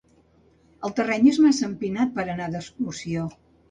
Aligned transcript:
El 0.89 0.95
terreny 1.01 1.29
és 1.33 1.41
massa 1.45 1.71
empinat 1.71 2.19
per 2.19 2.29
anar 2.29 2.53
d'excursió. 2.53 3.33